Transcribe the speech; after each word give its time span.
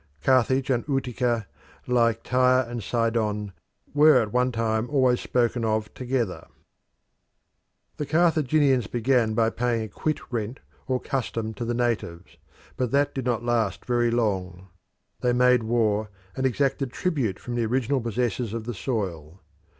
Carthage 0.23 0.71
and 0.71 0.83
Utica, 0.87 1.45
like 1.85 2.23
Tyre 2.23 2.67
and 2.67 2.81
Sidon, 2.81 3.51
were 3.93 4.19
at 4.19 4.33
one 4.33 4.51
time 4.51 4.89
always 4.89 5.19
spoken 5.21 5.63
of 5.63 5.93
together. 5.93 6.47
The 7.97 8.07
Carthaginians 8.07 8.87
began 8.87 9.35
by 9.35 9.51
paying 9.51 9.83
a 9.83 9.87
quit 9.87 10.19
rent 10.33 10.59
or 10.87 10.99
custom 10.99 11.53
to 11.53 11.65
the 11.65 11.75
natives, 11.75 12.37
but 12.77 12.89
that 12.89 13.13
did 13.13 13.25
not 13.25 13.45
last 13.45 13.85
very 13.85 14.09
long; 14.09 14.69
they 15.19 15.33
made 15.33 15.61
war, 15.61 16.09
and 16.35 16.47
exacted 16.47 16.91
tribute 16.91 17.37
from 17.37 17.53
the 17.53 17.67
original 17.67 18.01
possessors 18.01 18.55
of 18.55 18.63
the 18.63 18.73
soil. 18.73 19.39